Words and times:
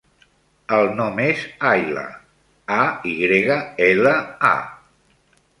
El 0.77 0.87
nom 0.99 1.21
és 1.25 1.43
Ayla: 1.73 2.07
a, 2.79 2.81
i 3.13 3.13
grega, 3.21 3.61
ela, 3.93 4.19
a. 4.55 5.39